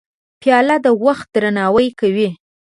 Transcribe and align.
پیاله 0.41 0.77
د 0.85 0.87
وخت 1.05 1.27
درناوی 1.35 1.87
کوي. 1.99 2.29